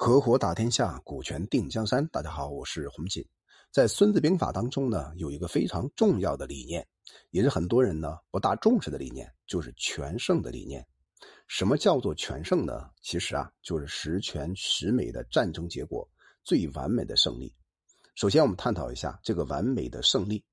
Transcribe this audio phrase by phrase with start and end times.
[0.00, 2.06] 合伙打天下，股权定江山。
[2.06, 3.26] 大家好，我是洪锦。
[3.72, 6.86] 在《孙子兵法》当中呢，有一个非常重要的理念，
[7.30, 10.86] 也是很多人呢不大重视的理念，就是全胜的理念。
[11.48, 12.88] 什么叫做全胜呢？
[13.02, 16.08] 其实啊，就是十全十美的战争结果，
[16.44, 17.52] 最完美的胜利。
[18.14, 20.44] 首先，我们探讨一下这个完美的胜利。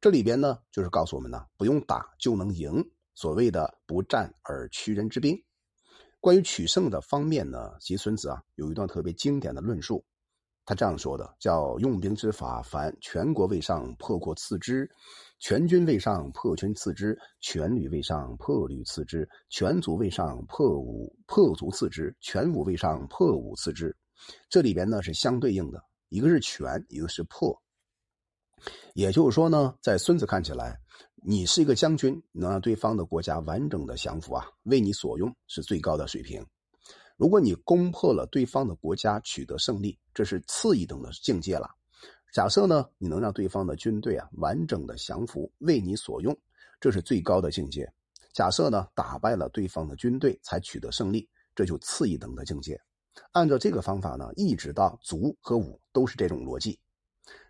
[0.00, 2.82] 这里边呢，就是告诉我们呢，不用打就能赢，
[3.14, 5.38] 所谓的不战而屈人之兵。
[6.24, 10.02] 关于取胜的方面呢，其孙子啊有一段特别经典的论述，
[10.64, 14.86] 他这样说的：叫用兵之法，凡全国未上，破国次之；
[15.38, 23.94] 全军未上，破军次之；全旅未上，破旅次之；全族未上，破武破卒次之；全武位上，破武次之。
[24.48, 27.54] 这里边呢是相对应的，一个是全，一个是破。
[28.94, 30.80] 也就是说呢，在孙子看起来。
[31.26, 36.44] 你是一个将军，能让对方的国家完整的降服啊，为你所用是最高的水平。
[37.16, 41.66] 如果你攻破了对方的国家，取得胜利，这是次一等的境界了。
[42.34, 46.38] 假设呢，你能让对方的军队啊完整的降服，为你所用，
[46.78, 47.90] 这是最高的境界。
[48.34, 52.78] 假设呢，打败了对方的军队才取得胜利，这就次一等的境界。
[53.32, 56.78] 按照这个方法呢，一直到卒和武都是这种逻辑。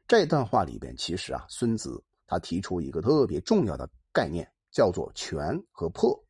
[0.07, 2.01] 这段话里边，其实啊，孙子。
[2.35, 6.21] 他提出一个特别重要的概念，叫做“全”和“破”。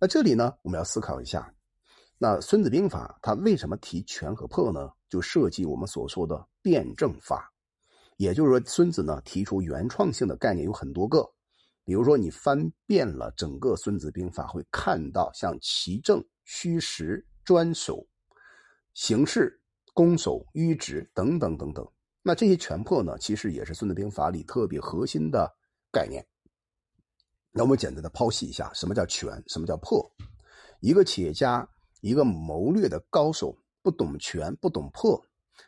[0.00, 1.54] 那这里呢，我们要思考一下，
[2.18, 4.90] 那《孙子兵法》它为什么提“全”和“破”呢？
[5.08, 7.52] 就涉及我们所说的辩证法。
[8.16, 11.24] 也就是说，孙子呢提出原创性的概念有很多个。
[11.84, 18.04] 比如说，你翻遍了整个《孙子兵法》，会看到像奇正、虚实、专守、
[18.92, 19.62] 形势、
[19.94, 21.88] 攻守、迂直等等等等。
[22.26, 25.48] 那这些全破呢，其实也是《孙子兵法》里特别核心的
[25.92, 26.26] 概念。
[27.52, 30.04] 那我们简单的剖析一下，什么叫全，什么叫破？
[30.80, 31.64] 一个企业家，
[32.00, 35.24] 一个谋略的高手，不懂全，不懂破，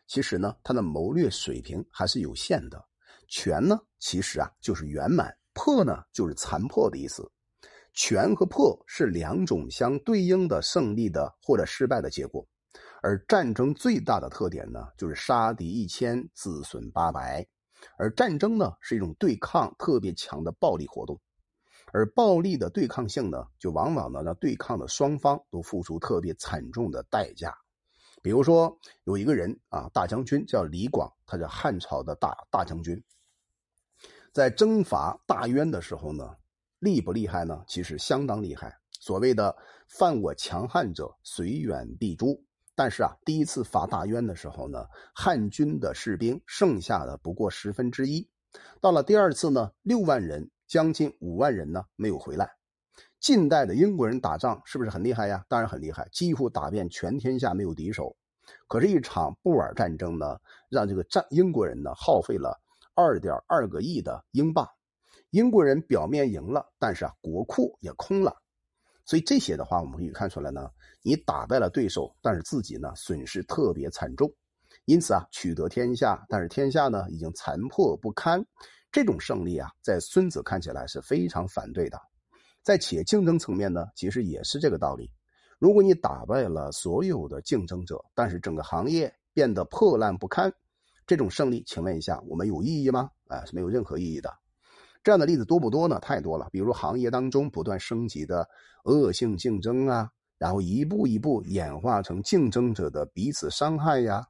[0.08, 2.84] 其实呢，他的谋略水平还是有限的。
[3.28, 7.30] 全呢，其实啊就是圆满；破呢，就是残破的意思。
[7.92, 12.44] 全和破是两种相对应的胜利的或者失败的结果。
[13.08, 17.46] 而战争最大的特点呢，就是杀敌一千，自损八百。
[17.96, 21.18] 而战争呢，是一种对抗特别强的暴力活动，
[21.90, 27.56] 而暴力的对抗性呢，就往往呢让对抗的双方都付出特别惨重的代价。
[28.20, 33.02] 比如说，有一个人啊，大将军叫李广，他叫汉朝的大大将军，
[34.34, 36.36] 在征伐大渊的时候呢，
[36.78, 37.64] 厉不厉害呢？
[37.66, 38.78] 其实相当厉害。
[39.00, 39.56] 所谓的
[39.88, 42.44] “犯我强汉者，虽远必诛”。
[42.78, 48.24] 但是啊，第一次伐大渊的时候呢，汉军的士兵剩下的不过十分之一。
[48.80, 52.48] 到了第二次呢，六万人，将近五万人呢没有回来。
[53.18, 55.44] 近代的英国人打仗是不是很厉害呀？
[55.48, 58.16] 当然很厉害，几乎打遍全天下没有敌手。
[58.68, 60.38] 可是，一场布尔战争呢，
[60.68, 62.56] 让这个战英国人呢耗费了
[62.94, 64.64] 二点二个亿的英镑。
[65.30, 68.36] 英国人表面赢了，但是啊，国库也空了。
[69.08, 70.68] 所以这些的话，我们可以看出来呢，
[71.00, 74.30] 你打败了对手，但是自己呢损失特别惨重，
[74.84, 78.44] 因此啊，取得天下，但是天下呢已经残破不堪，
[78.92, 81.98] 这种胜利啊，在孙子看起来是非常反对的。
[82.62, 85.10] 在企业竞争层面呢，其实也是这个道理。
[85.58, 90.52] 如果你打败了所有的竞争者，但是整个行业变得破烂不堪，
[91.06, 93.10] 这种胜利，请问一下，我们有意义吗？
[93.28, 94.30] 啊，是没有任何意义的。
[95.08, 95.98] 这样的例子多不多呢？
[96.00, 96.50] 太多了。
[96.52, 98.46] 比如行业当中不断升级的
[98.84, 104.28] 恶性竞争啊，然后一步一步演化成竞争者的彼此伤害呀，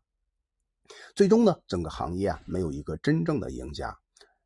[1.16, 3.92] 最终呢，整个行业啊没有一个真正的赢家，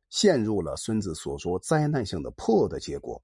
[0.09, 3.21] 陷入了孙子所说灾难性的破的结果。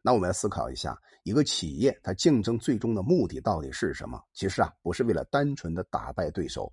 [0.00, 4.22] 那我们来思考一下，一个企业它竞争最终的目的到底是什么？
[4.32, 6.72] 其实啊，不是为了单纯的打败对手。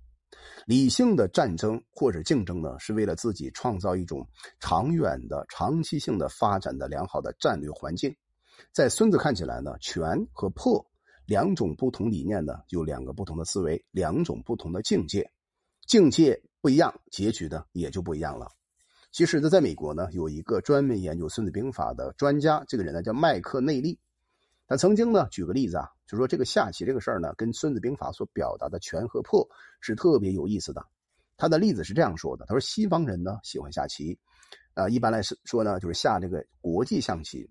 [0.66, 4.26] 理性的战争或者竞争呢，是为了自己创造一种
[4.60, 8.14] 长远的、长期性的发展的良好的战略环境。
[8.72, 10.86] 在孙子看起来呢，全和破
[11.26, 15.30] 两种不同理念呢，有两个不同的思维，两种不同的境界，
[15.86, 18.48] 境界不一样，结局呢也就不一样了。
[19.12, 23.98] 其实呢，在美国呢，有一个专门研究《孙子兵法》的专家，这个人呢叫麦克内利。
[24.70, 29.44] 他曾经呢举个例子啊，就说这个下棋这个事儿呢，跟《孙子兵法》所表达的全和破
[29.80, 30.86] 是特别有意思的。
[31.36, 34.16] 他的例子是这样说的：他说西方人呢喜欢下棋，
[34.74, 37.50] 啊，一般来说呢就是下这个国际象棋。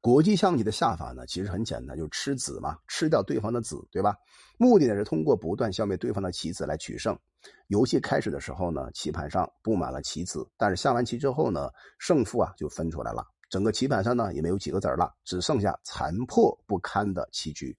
[0.00, 4.14] 国际象棋的下法呢其实很简单，就是吃子嘛，吃掉对方的子，对吧？
[4.58, 7.18] 目的呢是通过不断消灭对方的棋子来取胜。
[7.66, 11.68] 游戏开始的时候呢，棋盘上布满了棋子，但是下完棋之后呢，
[11.98, 13.26] 胜负啊就分出来了。
[13.48, 17.76] 整个棋盘上呢也没有几个子了，只剩下残破不堪的棋局，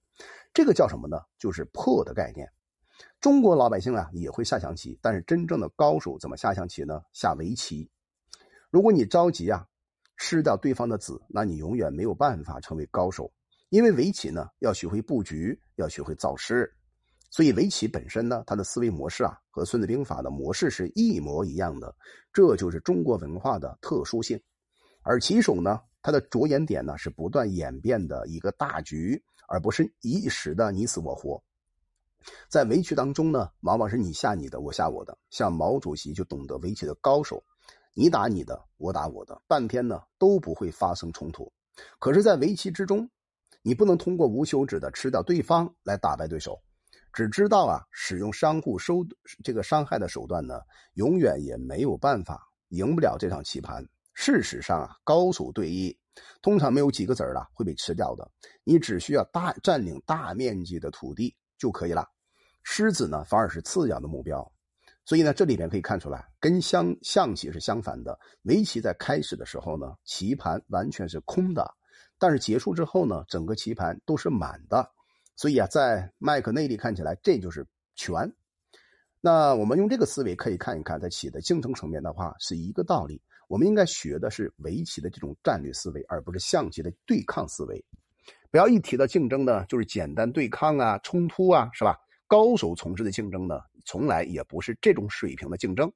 [0.54, 1.20] 这个叫什么呢？
[1.38, 2.50] 就是破的概念。
[3.20, 7.00] 中国老百姓啊也会下象棋，但是真正的高手怎么下象棋呢？
[7.12, 7.88] 下围棋。
[8.70, 9.66] 如果你着急啊，
[10.16, 13.32] 吃掉对方的子，那你永远没有办法成为高手。
[13.70, 16.74] 因为围棋呢，要学会布局，要学会造势，
[17.30, 21.94] 所以围棋本身呢，它的思维模式啊，和《孙子兵法》的模式是一模一样的。
[22.32, 24.40] 这就是中国文化的特殊性。
[25.10, 31.42] 而棋手呢，他的着眼点呢，是不断演变的一个大局，而不是一时的你死我活。
[32.50, 35.16] 在围棋当中呢，往往是你下你的，我下我的。
[35.30, 37.42] 像毛主席就懂得围棋的高手，
[37.94, 41.50] 你打你的，我打我的，半天呢都不会发生冲突。
[41.98, 43.08] 可是，在围棋之中，
[43.62, 46.60] 你不能通过无休止的吃掉对方来打败对手，
[47.14, 49.06] 只知道啊使用相互收
[49.42, 50.60] 这个伤害的手段呢，
[50.96, 53.82] 永远也没有办法赢不了这场棋盘。
[54.20, 55.96] 事实上啊，高手对弈
[56.42, 58.28] 通常没有几个子儿了会被吃掉的，
[58.64, 61.32] 你只需要大占领大面积的土地。
[61.56, 62.06] 就可以了，
[62.62, 64.48] 狮子呢反而是次要的目标，
[65.04, 68.16] 所以呢这里边可以看出来，跟象象棋是相反的。
[68.42, 71.68] 围棋在开始的时候呢，棋盘完全是空的，
[72.16, 74.88] 但是结束之后呢，整个棋盘都是满的。
[75.34, 77.66] 所以啊，在麦克内利看起来，这就是
[77.96, 78.32] 全。
[79.20, 83.20] 那我们用这个思维可以看一看，在棋的竞争层面的话，是一个道理。
[83.48, 87.84] 我们应该学的是围棋的这种战略思维，而不是象棋的对抗思维。
[88.50, 91.98] 不要一提到竞争呢，就是简单对抗啊、冲突啊，是吧？
[92.26, 95.90] 高手从事的竞争呢，从来也不是这种水平的竞争。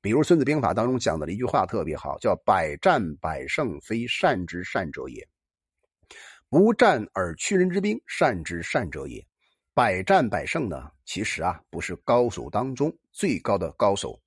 [0.00, 5.22] 比如《孙子兵法》当中讲的一句话特别好，叫“百战百胜，非善之善者也；
[6.48, 9.22] 不战而屈人之兵，善之善者也。”
[9.74, 14.18] 百战百胜呢，其实啊，不是高手当中最高的高手，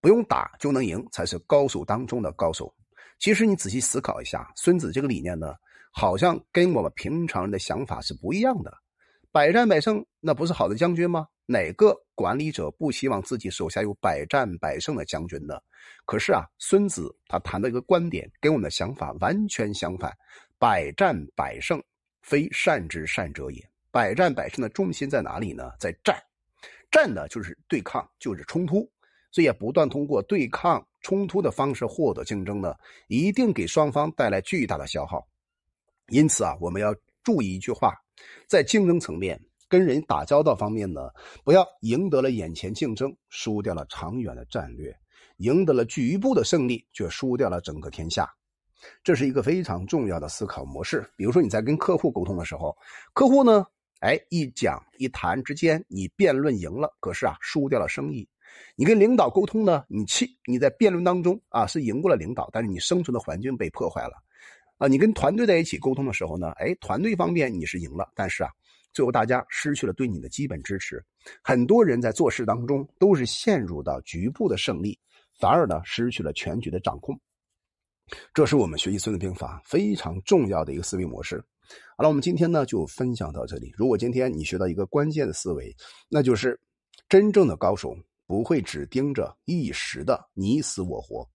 [0.00, 2.74] 不用打就能赢，才是高手当中的高手。
[3.18, 5.54] 其实你仔细思考一下，孙子这个理念呢。
[5.98, 8.70] 好像跟我们平常人的想法是不一样的。
[9.32, 11.26] 百战百胜，那不是好的将军吗？
[11.46, 15.58] 哪个管理者不希望自己手下有百战百胜的将军呢？
[16.04, 20.14] 可是啊，孙子他谈的一个观点跟我们的想法完全相反。
[20.58, 21.82] 百战百胜，
[22.20, 23.66] 非善之善者也。
[23.90, 25.72] 百战百胜的重心在哪里呢？
[25.80, 26.22] 在战。
[26.90, 28.86] 战呢，就是对抗，就是冲突。
[29.36, 32.74] 这也，不断通过对抗、冲突的方式获得竞争呢，
[33.06, 35.28] 一定给双方带来巨大的消耗。
[36.08, 37.92] 因此啊，我们要注意一句话，
[38.48, 39.38] 在竞争层面
[39.68, 41.10] 跟人打交道方面呢，
[41.44, 44.90] 不要赢得了眼前竞争，输掉了长远的战略；
[45.36, 48.26] 赢得了局部的胜利，却输掉了整个天下。
[49.04, 51.06] 这是一个非常重要的思考模式。
[51.14, 52.74] 比如说你在跟客户沟通的时候，
[53.12, 53.66] 客户呢，
[54.00, 58.26] 哎，一讲一谈之间，你辩论赢了，可是啊，输掉了生意；
[58.76, 64.12] 你跟领导沟通呢，你气你在辩论当中啊是赢过了领导，但是你生存的环境被破坏了。
[64.78, 68.50] 啊，你跟团队在一起沟通的时候呢，哎，团队方面你是赢了，但是啊，
[68.92, 71.02] 最后大家失去了对你的基本支持。
[71.42, 74.98] 很多人在做事当中都是陷入到局部的胜利，
[75.40, 77.18] 反而呢失去了全局的掌控。
[78.34, 81.42] 这是我们学习《孙子兵法》非常重要的一个思维模式。
[81.96, 83.72] 好了，我们今天呢就分享到这里。
[83.76, 85.74] 如果今天你学到一个关键的思维，
[86.08, 86.60] 那就是
[87.08, 87.96] 真正的高手
[88.26, 91.28] 不会只盯着一时的你死我活，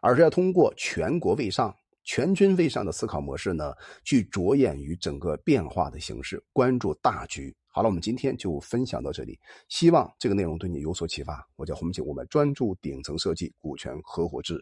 [0.00, 1.74] 而是要通过全国为上。
[2.02, 3.74] 全军为上的思考模式呢，
[4.04, 7.54] 去着眼于整个变化的形式，关注大局。
[7.68, 9.38] 好了，我们今天就分享到这里，
[9.68, 11.46] 希望这个内容对你有所启发。
[11.56, 14.58] 我叫洪景，我们专注顶层设计，股权合伙制。